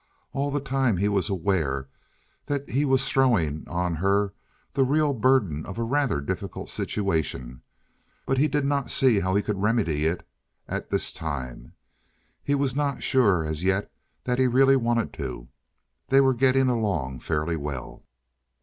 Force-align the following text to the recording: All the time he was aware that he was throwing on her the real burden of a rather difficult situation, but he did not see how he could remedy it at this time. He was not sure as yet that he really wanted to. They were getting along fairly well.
All 0.33 0.49
the 0.49 0.59
time 0.59 0.97
he 0.97 1.07
was 1.07 1.29
aware 1.29 1.87
that 2.47 2.71
he 2.71 2.85
was 2.85 3.07
throwing 3.07 3.67
on 3.69 3.97
her 3.97 4.33
the 4.73 4.83
real 4.83 5.13
burden 5.13 5.63
of 5.67 5.77
a 5.77 5.83
rather 5.83 6.19
difficult 6.21 6.69
situation, 6.69 7.61
but 8.25 8.39
he 8.39 8.47
did 8.47 8.65
not 8.65 8.89
see 8.89 9.19
how 9.19 9.35
he 9.35 9.43
could 9.43 9.61
remedy 9.61 10.07
it 10.07 10.27
at 10.67 10.89
this 10.89 11.13
time. 11.13 11.73
He 12.43 12.55
was 12.55 12.75
not 12.75 13.03
sure 13.03 13.43
as 13.43 13.61
yet 13.61 13.91
that 14.23 14.39
he 14.39 14.47
really 14.47 14.75
wanted 14.75 15.13
to. 15.21 15.49
They 16.07 16.19
were 16.19 16.33
getting 16.33 16.67
along 16.67 17.19
fairly 17.19 17.55
well. 17.55 18.03